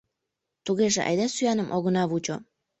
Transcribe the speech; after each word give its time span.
—Тугеже 0.65 1.01
айда 1.09 1.27
сӱаным 1.35 1.67
огына 1.75 2.03
вучо... 2.09 2.35